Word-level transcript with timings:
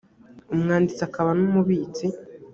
umwanditsi 0.53 1.01
akaba 1.07 1.29
n 1.39 1.41
umubitsi 1.47 2.05